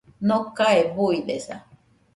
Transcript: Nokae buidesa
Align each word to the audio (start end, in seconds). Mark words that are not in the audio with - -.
Nokae 0.27 0.81
buidesa 0.95 1.55